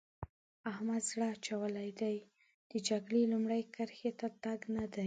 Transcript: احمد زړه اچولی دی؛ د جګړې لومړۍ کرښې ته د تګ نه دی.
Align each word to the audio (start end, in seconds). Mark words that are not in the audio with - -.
احمد 0.71 1.01
زړه 1.11 1.25
اچولی 1.35 1.89
دی؛ 1.99 2.17
د 2.71 2.73
جګړې 2.87 3.21
لومړۍ 3.31 3.63
کرښې 3.75 4.11
ته 4.19 4.27
د 4.33 4.35
تګ 4.43 4.59
نه 4.75 4.85
دی. 4.93 4.99